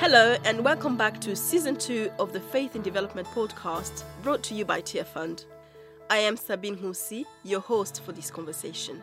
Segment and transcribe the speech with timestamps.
[0.00, 4.54] Hello, and welcome back to season two of the Faith in Development podcast brought to
[4.54, 5.44] you by Tearfund.
[6.08, 9.02] I am Sabine Husi, your host for this conversation.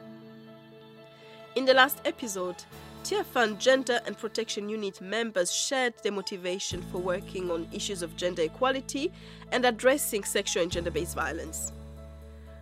[1.58, 2.64] In the last episode,
[3.04, 8.44] Tearfund Gender and Protection Unit members shared their motivation for working on issues of gender
[8.44, 9.12] equality
[9.52, 11.74] and addressing sexual and gender based violence.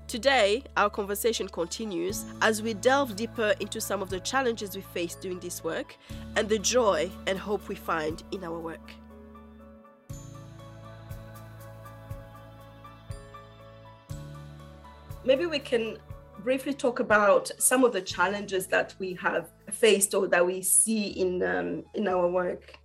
[0.07, 5.15] Today, our conversation continues as we delve deeper into some of the challenges we face
[5.15, 5.97] doing this work
[6.35, 8.91] and the joy and hope we find in our work.
[15.25, 15.97] Maybe we can
[16.39, 21.07] briefly talk about some of the challenges that we have faced or that we see
[21.07, 22.77] in um, in our work.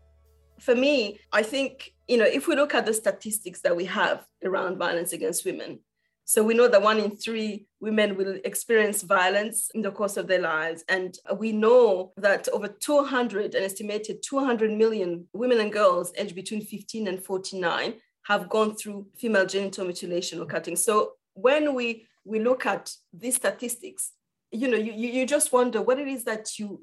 [0.61, 4.25] For me, I think you know if we look at the statistics that we have
[4.45, 5.81] around violence against women,
[6.29, 10.27] so we know that one in three women will experience violence in the course of
[10.27, 10.85] their lives.
[10.87, 16.61] And we know that over 200, an estimated 200 million women and girls aged between
[16.61, 20.77] 15 and 49 have gone through female genital mutilation or cutting.
[20.77, 24.13] So when we, we look at these statistics,
[24.53, 26.79] you know, you, you just wonder what it is that you,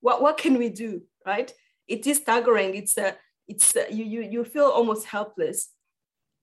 [0.00, 1.54] what, what can we do, right?
[1.86, 2.74] It is staggering.
[2.74, 3.14] It's a,
[3.46, 5.68] it's a, you, you, you feel almost helpless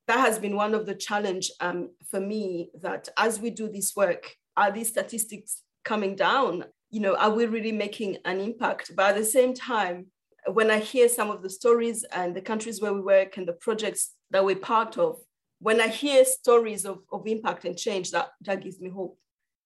[0.08, 3.95] that has been one of the challenge um, for me that as we do this
[3.95, 6.66] work are these statistics coming down?
[6.89, 8.92] You know are we really making an impact?
[8.95, 10.08] But at the same time
[10.47, 13.53] when i hear some of the stories and the countries where we work and the
[13.53, 15.17] projects that we're part of
[15.59, 19.17] when i hear stories of, of impact and change that that gives me hope.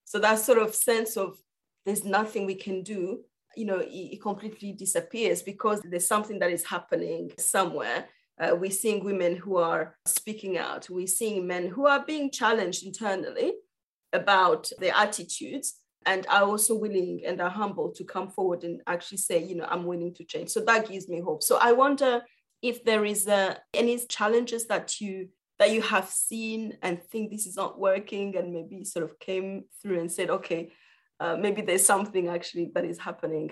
[0.05, 1.37] So that sort of sense of
[1.85, 3.19] there's nothing we can do
[3.55, 8.05] you know it, it completely disappears because there's something that is happening somewhere
[8.39, 10.89] uh, we're seeing women who are speaking out.
[10.89, 13.53] We're seeing men who are being challenged internally
[14.13, 19.17] about their attitudes and are also willing and are humble to come forward and actually
[19.17, 20.49] say, you know, I'm willing to change.
[20.49, 21.43] So that gives me hope.
[21.43, 22.21] So I wonder
[22.61, 27.45] if there is uh, any challenges that you that you have seen and think this
[27.45, 30.71] is not working and maybe sort of came through and said, okay,
[31.19, 33.51] uh, maybe there's something actually that is happening.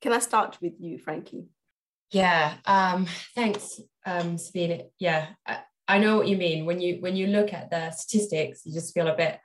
[0.00, 1.44] Can I start with you, Frankie?
[2.10, 4.82] Yeah, um, thanks, um, Sabine.
[4.98, 6.64] Yeah, I, I know what you mean.
[6.64, 9.40] When you when you look at the statistics, you just feel a bit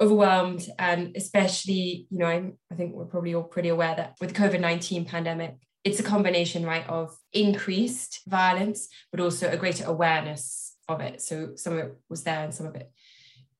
[0.00, 4.34] overwhelmed, and especially, you know, I, I think we're probably all pretty aware that with
[4.34, 9.84] the COVID nineteen pandemic, it's a combination, right, of increased violence, but also a greater
[9.86, 11.22] awareness of it.
[11.22, 12.90] So some of it was there, and some of it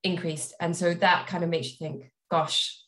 [0.02, 2.78] increased, and so that kind of makes you think, gosh,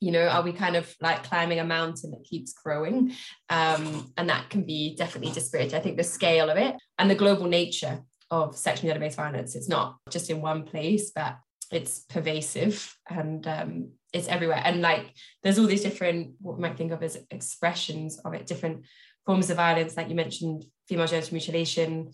[0.00, 3.12] you know are we kind of like climbing a mountain that keeps growing?
[3.50, 7.14] Um, and that can be definitely disparate i think the scale of it and the
[7.14, 9.54] global nature of sexual gender-based violence.
[9.54, 11.38] It's not just in one place but
[11.70, 14.62] it's pervasive and um, it's everywhere.
[14.64, 18.46] And like there's all these different what we might think of as expressions of it
[18.46, 18.84] different
[19.26, 22.10] forms of violence like you mentioned female genital mutilation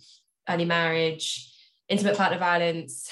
[0.49, 1.49] early marriage
[1.89, 3.09] intimate partner violence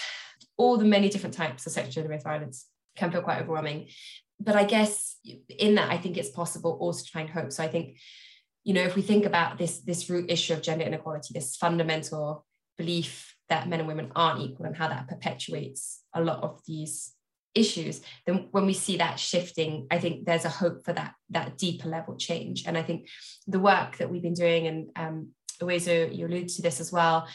[0.57, 2.67] all the many different types of sexual gender-based violence
[2.97, 3.87] can feel quite overwhelming
[4.43, 5.17] but I guess
[5.49, 7.53] in that, I think it's possible also to find hope.
[7.53, 7.99] So I think,
[8.65, 12.45] you know, if we think about this this root issue of gender inequality, this fundamental
[12.77, 17.15] belief that men and women aren't equal and how that perpetuates a lot of these
[17.55, 21.59] issues then when we see that shifting i think there's a hope for that that
[21.59, 23.07] deeper level change and i think
[23.47, 25.29] the work that we've been doing and um
[25.61, 27.29] ways you allude to this as well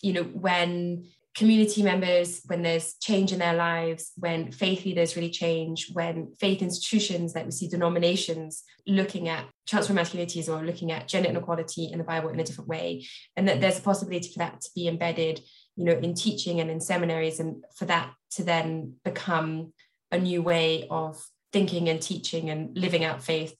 [0.00, 5.30] you know when community members, when there's change in their lives, when faith leaders really
[5.30, 11.08] change, when faith institutions, like we see denominations looking at transform masculinities or looking at
[11.08, 13.04] gender inequality in the Bible in a different way,
[13.36, 15.40] and that there's a possibility for that to be embedded,
[15.76, 19.72] you know, in teaching and in seminaries, and for that to then become
[20.12, 21.20] a new way of
[21.52, 23.56] thinking and teaching and living out faith.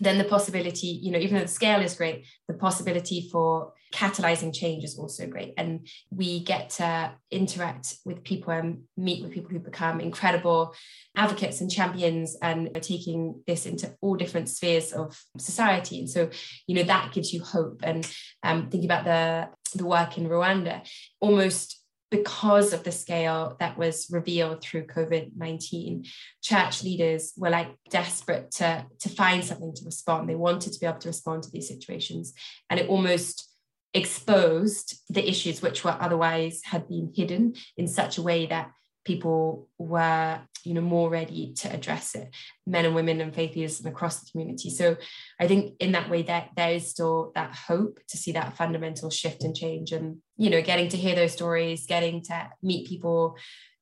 [0.00, 4.52] Then the possibility, you know, even though the scale is great, the possibility for catalyzing
[4.52, 5.54] change is also great.
[5.56, 10.74] And we get to interact with people and meet with people who become incredible
[11.16, 16.00] advocates and champions and taking this into all different spheres of society.
[16.00, 16.28] And so,
[16.66, 17.80] you know, that gives you hope.
[17.84, 18.04] And
[18.42, 20.86] um, thinking about the the work in Rwanda,
[21.20, 21.80] almost
[22.10, 26.04] because of the scale that was revealed through COVID 19,
[26.42, 30.28] church leaders were like desperate to, to find something to respond.
[30.28, 32.32] They wanted to be able to respond to these situations.
[32.70, 33.53] And it almost
[33.94, 38.70] exposed the issues which were otherwise had been hidden in such a way that
[39.04, 42.34] people were you know more ready to address it
[42.66, 44.96] men and women and faith leaders across the community so
[45.38, 49.10] i think in that way that there is still that hope to see that fundamental
[49.10, 53.36] shift and change and you know getting to hear those stories getting to meet people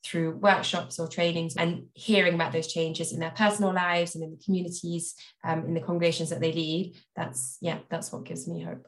[0.04, 4.32] through workshops or trainings and hearing about those changes in their personal lives and in
[4.32, 6.96] the communities, um, in the congregations that they lead.
[7.14, 8.84] That's, yeah, that's what gives me hope.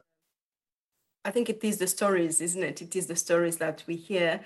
[1.25, 2.81] I think it is the stories, isn't it?
[2.81, 4.41] It is the stories that we hear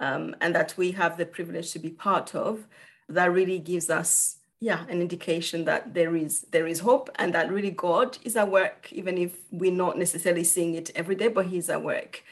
[0.00, 2.66] um, and that we have the privilege to be part of
[3.08, 7.50] that really gives us yeah an indication that there is there is hope and that
[7.50, 11.46] really god is at work even if we're not necessarily seeing it every day but
[11.46, 12.22] he's at work.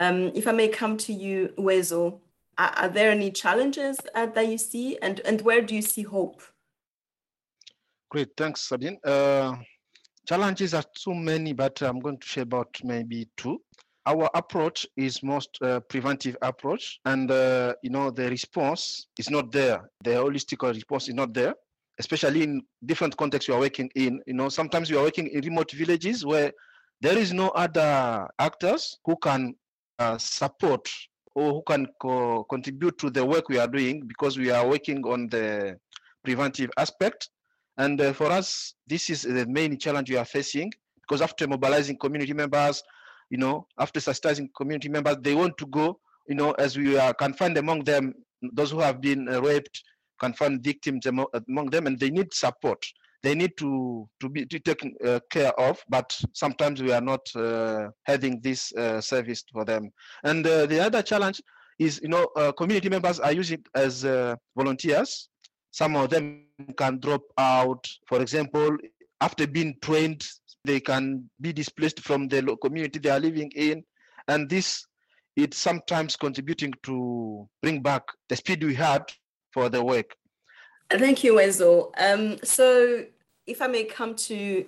[0.00, 2.20] Um, if i may come to you Uwezo,
[2.56, 4.98] are, are there any challenges uh, that you see?
[4.98, 6.42] And and where do you see hope?
[8.10, 8.28] Great.
[8.36, 8.98] Thanks sabine.
[9.04, 9.56] Uh,
[10.28, 13.60] challenges are too many but i'm going to share about maybe two.
[14.06, 19.52] Our approach is most uh, preventive approach and uh, you know the response is not
[19.52, 19.90] there.
[20.02, 21.54] The holistic response is not there
[21.98, 24.20] especially in different contexts you are working in.
[24.26, 26.52] You know sometimes you are working in remote villages where
[27.00, 29.54] there is no other actors who can
[29.98, 30.88] uh, support
[31.34, 35.04] or who can co- contribute to the work we are doing because we are working
[35.04, 35.76] on the
[36.24, 37.28] preventive aspect
[37.78, 40.70] and uh, for us this is the main challenge we are facing
[41.00, 42.82] because after mobilizing community members
[43.30, 45.98] you know, after sensitizing community members, they want to go,
[46.28, 48.14] you know, as we can find among them
[48.52, 49.82] those who have been uh, raped,
[50.20, 52.84] can find victims among, among, them, and they need support.
[53.22, 57.20] They need to to be to taken uh, care of, but sometimes we are not
[57.34, 59.90] uh, having this uh, service for them.
[60.22, 61.42] And uh, the other challenge
[61.80, 62.26] is, you know,
[62.56, 64.06] community members are using as
[64.56, 65.28] volunteers.
[65.70, 66.44] Some of them
[66.76, 67.86] can drop out.
[68.06, 68.76] For example,
[69.20, 70.26] after being trained
[70.64, 73.84] they can be displaced from the community they are living in.
[74.26, 74.84] And this
[75.36, 79.04] it's sometimes contributing to bring back the speed we had
[79.52, 80.16] for the work.
[80.90, 83.04] Thank you Uwezo um, so
[83.46, 84.66] if i may come to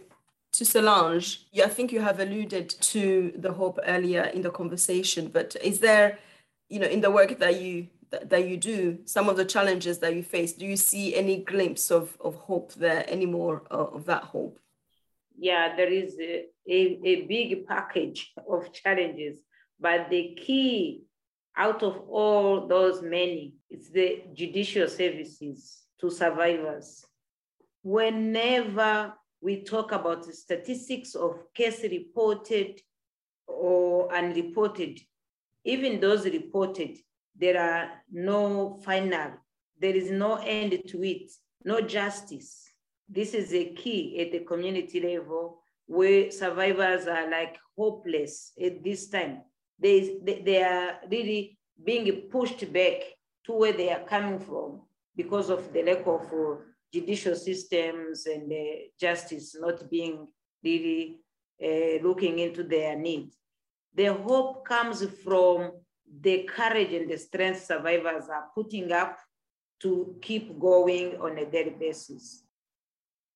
[0.52, 5.54] to Solange, I think you have alluded to the hope earlier in the conversation, but
[5.62, 6.18] is there,
[6.68, 10.14] you know, in the work that you that you do, some of the challenges that
[10.14, 14.06] you face, do you see any glimpse of, of hope there, any more uh, of
[14.06, 14.58] that hope?
[15.40, 19.38] yeah, there is a, a, a big package of challenges,
[19.80, 21.02] but the key
[21.56, 27.04] out of all those many, it's the judicial services to survivors.
[27.82, 32.78] Whenever we talk about the statistics of case reported
[33.46, 35.00] or unreported,
[35.64, 36.98] even those reported,
[37.40, 39.30] there are no final,
[39.80, 41.30] there is no end to it,
[41.64, 42.70] no justice
[43.10, 49.08] this is a key at the community level where survivors are like hopeless at this
[49.08, 49.42] time.
[49.78, 53.00] They, they, are really being pushed back
[53.46, 54.82] to where they are coming from
[55.16, 56.60] because of the lack of uh,
[56.92, 58.52] judicial systems and
[59.00, 60.28] justice not being
[60.62, 61.18] really
[61.62, 63.36] uh, looking into their needs.
[63.94, 65.72] The hope comes from
[66.20, 69.18] the courage and the strength survivors are putting up
[69.80, 72.42] to keep going on a daily basis.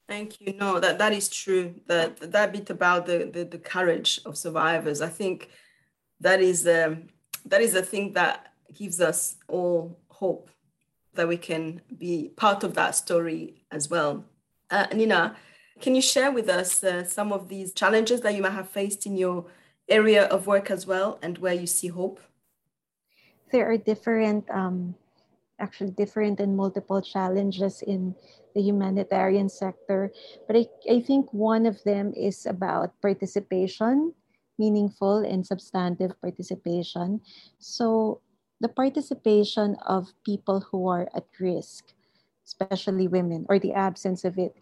[0.06, 0.52] Thank you.
[0.54, 1.74] No, that, that is true.
[1.86, 5.48] That that bit about the, the, the courage of survivors, I think
[6.20, 7.08] that is um,
[7.46, 10.50] that is a thing that gives us all hope
[11.14, 14.24] that we can be part of that story as well.
[14.70, 15.36] Uh, Nina,
[15.80, 19.06] can you share with us uh, some of these challenges that you might have faced
[19.06, 19.46] in your
[19.88, 22.20] area of work as well, and where you see hope?
[23.52, 24.94] There are different, um,
[25.58, 28.14] actually different and multiple challenges in
[28.54, 30.12] the humanitarian sector.
[30.46, 34.14] But I, I think one of them is about participation,
[34.58, 37.20] meaningful and substantive participation.
[37.58, 38.20] So
[38.60, 41.92] the participation of people who are at risk,
[42.46, 44.56] especially women, or the absence of it,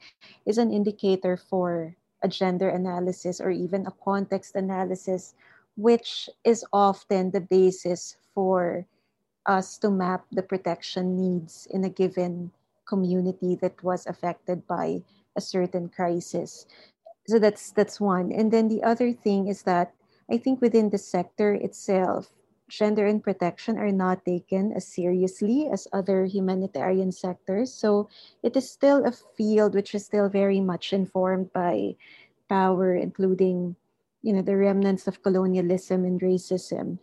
[0.46, 5.34] is an indicator for a gender analysis or even a context analysis,
[5.76, 8.86] which is often the basis for
[9.46, 12.52] us to map the protection needs in a given
[12.86, 15.02] community that was affected by
[15.36, 16.66] a certain crisis.
[17.26, 18.32] So that's that's one.
[18.32, 19.94] And then the other thing is that
[20.30, 22.32] I think within the sector itself,
[22.68, 27.72] gender and protection are not taken as seriously as other humanitarian sectors.
[27.72, 28.08] So
[28.42, 31.96] it is still a field which is still very much informed by
[32.48, 33.76] power, including
[34.22, 36.98] you know the remnants of colonialism and racism.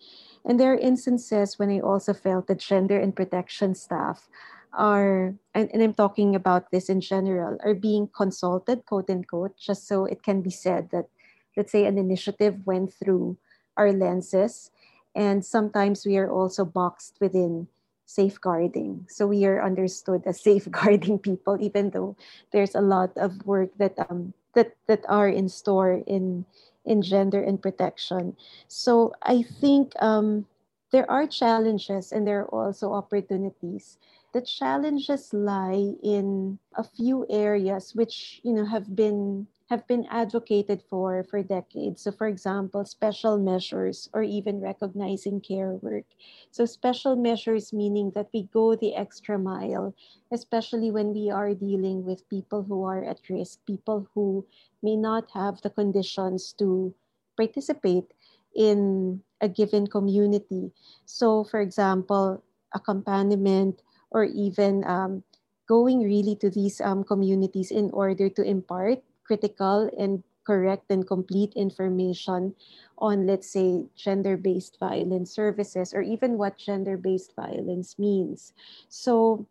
[0.46, 4.29] And there are instances when I also felt that gender and protection staff
[4.72, 9.88] are and, and i'm talking about this in general are being consulted quote unquote just
[9.88, 11.10] so it can be said that
[11.58, 13.36] let's say an initiative went through
[13.75, 14.72] our lenses.
[15.15, 17.67] And sometimes we are also boxed within
[18.05, 19.08] safeguarding.
[19.10, 22.15] So we are understood as safeguarding people even though
[22.51, 26.46] there's a lot of work that um that that are in store in
[26.86, 28.36] in gender and protection
[28.68, 30.46] so i think um
[30.92, 33.98] there are challenges and there are also opportunities.
[34.34, 40.82] The challenges lie in a few areas which you know have been have been advocated
[40.90, 42.02] for for decades.
[42.02, 46.06] So, for example, special measures or even recognizing care work.
[46.52, 49.94] So, special measures meaning that we go the extra mile,
[50.32, 54.46] especially when we are dealing with people who are at risk, people who
[54.82, 56.94] may not have the conditions to
[57.38, 58.12] participate
[58.56, 60.72] in a given community.
[61.06, 65.24] So, for example, accompaniment or even um,
[65.68, 69.00] going really to these um, communities in order to impart
[69.30, 72.56] critical and correct and complete information
[72.98, 78.54] on, let's say, gender based violence services or even what gender based violence means.
[78.90, 79.46] So,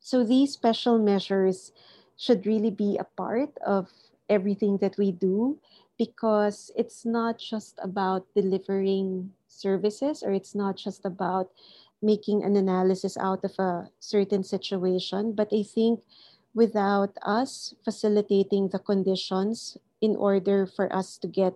[0.00, 1.72] so these special measures
[2.16, 3.92] should really be a part of
[4.28, 5.58] everything that we do
[5.98, 11.50] because it's not just about delivering services or it's not just about
[12.02, 16.00] making an analysis out of a certain situation, but I think
[16.54, 21.54] without us facilitating the conditions in order for us to get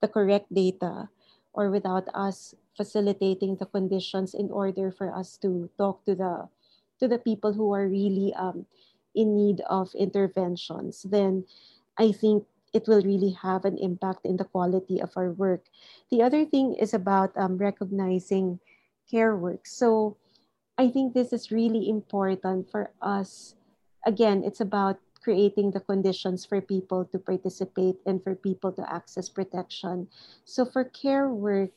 [0.00, 1.08] the correct data
[1.52, 6.48] or without us facilitating the conditions in order for us to talk to the
[6.98, 8.66] to the people who are really um,
[9.14, 11.44] in need of interventions then
[11.98, 15.62] i think it will really have an impact in the quality of our work.
[16.10, 18.58] The other thing is about um, recognizing
[19.08, 19.64] care work.
[19.64, 20.18] So
[20.76, 23.54] i think this is really important for us
[24.06, 29.28] again, it's about creating the conditions for people to participate and for people to access
[29.28, 30.06] protection.
[30.44, 31.70] So for care work,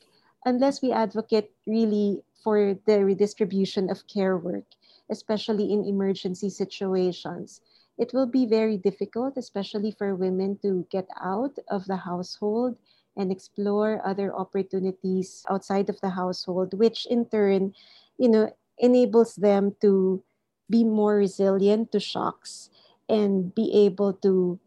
[0.44, 4.64] unless we advocate really for the redistribution of care work,
[5.10, 7.62] especially in emergency situations,
[7.96, 12.76] it will be very difficult, especially for women to get out of the household
[13.16, 17.74] and explore other opportunities outside of the household, which in turn,
[18.18, 20.22] you know, enables them to
[20.70, 22.70] be more resilient to shocks
[23.08, 24.58] and be able to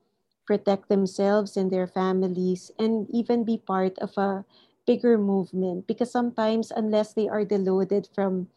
[0.45, 4.43] protect themselves and their families and even be part of a
[4.85, 5.87] bigger movement.
[5.87, 8.47] Because sometimes unless they are deluded from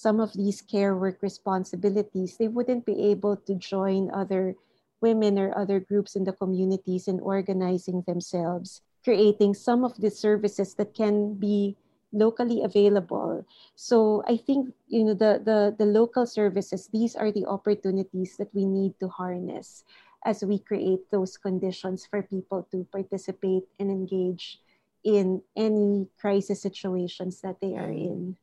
[0.00, 4.56] some of these care work responsibilities they wouldn't be able to join other
[5.04, 10.72] women or other groups in the communities in organizing themselves creating some of the services
[10.74, 11.76] that can be
[12.12, 13.46] locally available.
[13.74, 18.52] So I think you know the, the the local services, these are the opportunities that
[18.54, 19.84] we need to harness
[20.24, 24.60] as we create those conditions for people to participate and engage
[25.04, 28.36] in any crisis situations that they are in.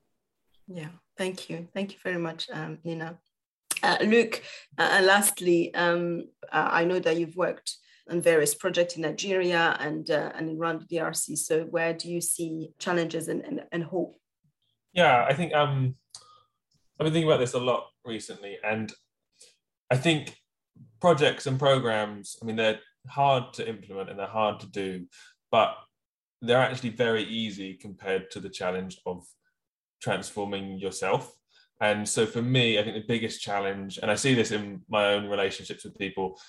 [0.67, 1.67] Yeah, thank you.
[1.74, 3.19] Thank you very much, um, Nina.
[3.83, 4.41] Uh, Luke,
[4.77, 7.77] uh, lastly, um, uh, I know that you've worked
[8.10, 11.38] on various projects in Nigeria and uh, and around the DRC.
[11.38, 14.20] So where do you see challenges and, and, and hope?
[14.94, 15.96] Yeah, I think um,
[17.00, 18.92] I've been thinking about this a lot recently, and
[19.92, 20.36] I think
[21.00, 22.38] projects and programs.
[22.42, 25.06] I mean, they're hard to implement and they're hard to do,
[25.52, 25.76] but
[26.42, 29.26] they're actually very easy compared to the challenge of
[30.02, 31.34] transforming yourself.
[31.80, 35.14] And so for me, I think the biggest challenge, and I see this in my
[35.14, 36.40] own relationships with people,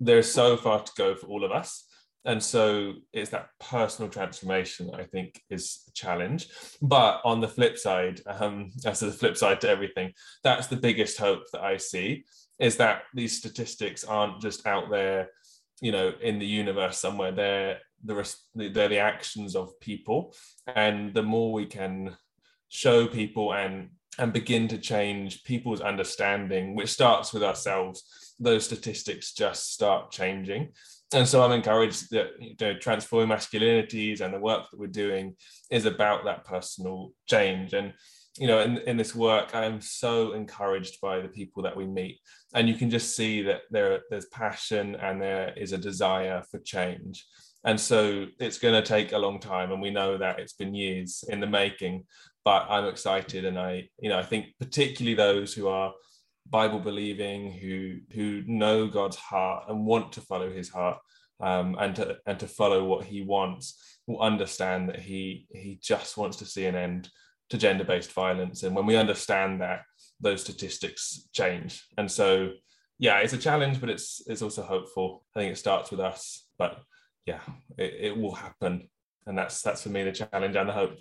[0.00, 1.84] there's so far to go for all of us.
[2.24, 6.48] And so it's that personal transformation I think is a challenge.
[6.82, 10.12] But on the flip side, um, as the flip side to everything,
[10.42, 12.24] that's the biggest hope that I see
[12.58, 15.30] is that these statistics aren't just out there,
[15.80, 17.32] you know, in the universe somewhere.
[17.32, 20.34] They're the they're the actions of people,
[20.66, 22.16] and the more we can
[22.68, 29.32] show people and and begin to change people's understanding, which starts with ourselves those statistics
[29.32, 30.68] just start changing.
[31.12, 35.36] And so I'm encouraged that you know, transforming masculinities and the work that we're doing
[35.70, 37.72] is about that personal change.
[37.72, 37.94] And
[38.36, 41.86] you know, in, in this work, I am so encouraged by the people that we
[41.86, 42.20] meet.
[42.54, 46.60] And you can just see that there, there's passion and there is a desire for
[46.60, 47.26] change.
[47.64, 49.72] And so it's going to take a long time.
[49.72, 52.04] And we know that it's been years in the making,
[52.44, 53.44] but I'm excited.
[53.44, 55.92] And I, you know, I think particularly those who are
[56.50, 60.98] Bible believing, who who know God's heart and want to follow His heart,
[61.40, 66.16] um, and to and to follow what He wants, will understand that He He just
[66.16, 67.10] wants to see an end
[67.50, 68.62] to gender-based violence.
[68.62, 69.82] And when we understand that,
[70.20, 71.82] those statistics change.
[71.96, 72.52] And so,
[72.98, 75.24] yeah, it's a challenge, but it's it's also hopeful.
[75.34, 76.80] I think it starts with us, but
[77.26, 77.40] yeah,
[77.76, 78.88] it, it will happen,
[79.26, 80.96] and that's that's for me the challenge and the hope.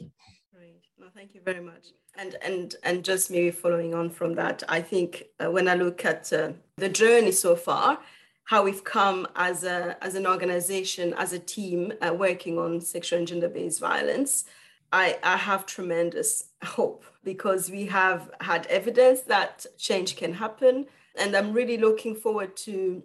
[1.15, 1.87] Thank you very much.
[2.17, 6.05] And and and just maybe following on from that, I think uh, when I look
[6.05, 7.99] at uh, the journey so far,
[8.45, 13.19] how we've come as a as an organization, as a team uh, working on sexual
[13.19, 14.45] and gender based violence,
[14.91, 20.85] I, I have tremendous hope because we have had evidence that change can happen.
[21.19, 23.03] And I'm really looking forward to,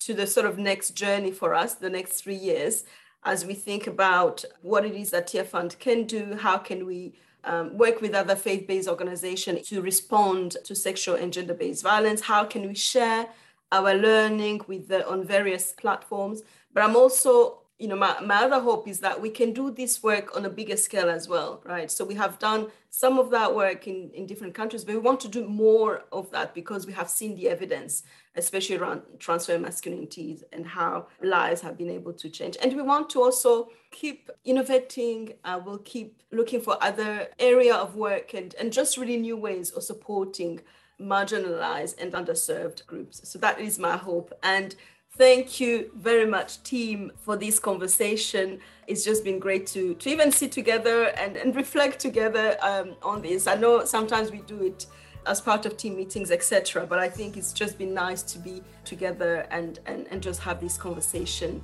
[0.00, 2.84] to the sort of next journey for us, the next three years,
[3.24, 7.76] as we think about what it is that Tearfund can do, how can we um,
[7.76, 12.74] work with other faith-based organizations to respond to sexual and gender-based violence, how can we
[12.74, 13.28] share
[13.72, 16.42] our learning with the, on various platforms.
[16.72, 20.04] But I'm also you know, my, my other hope is that we can do this
[20.04, 21.90] work on a bigger scale as well, right?
[21.90, 25.18] So we have done some of that work in, in different countries, but we want
[25.22, 28.04] to do more of that because we have seen the evidence,
[28.36, 32.56] especially around transforming masculinities and how lives have been able to change.
[32.62, 35.32] And we want to also keep innovating.
[35.44, 39.72] Uh, we'll keep looking for other area of work and, and just really new ways
[39.72, 40.60] of supporting
[41.00, 43.28] marginalized and underserved groups.
[43.28, 44.32] So that is my hope.
[44.44, 44.76] And
[45.18, 48.60] Thank you very much, team, for this conversation.
[48.86, 53.20] It's just been great to, to even sit together and, and reflect together um, on
[53.20, 53.46] this.
[53.46, 54.86] I know sometimes we do it
[55.26, 56.86] as part of team meetings, etc.
[56.86, 60.62] But I think it's just been nice to be together and, and, and just have
[60.62, 61.62] this conversation.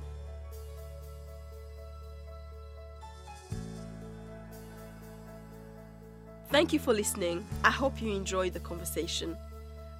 [6.51, 7.47] Thank you for listening.
[7.63, 9.35] I hope you enjoyed the conversation.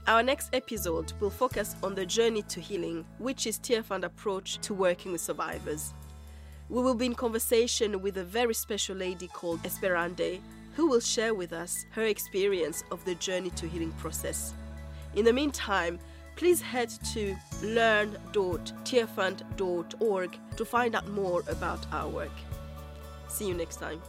[0.09, 4.73] Our next episode will focus on the journey to healing, which is Tearfund approach to
[4.73, 5.93] working with survivors.
[6.67, 10.39] We will be in conversation with a very special lady called Esperance,
[10.73, 14.55] who will share with us her experience of the journey to healing process.
[15.13, 15.99] In the meantime,
[16.35, 22.31] please head to learn.tearfund.org to find out more about our work.
[23.27, 24.01] See you next time.